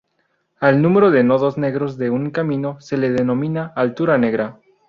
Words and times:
Al 0.59 0.81
número 0.81 1.11
de 1.11 1.23
nodos 1.23 1.59
negros 1.59 1.95
de 1.99 2.09
un 2.09 2.31
camino 2.31 2.77
se 2.81 2.97
le 2.97 3.11
denomina 3.11 3.71
"altura 3.75 4.17
negra". 4.17 4.59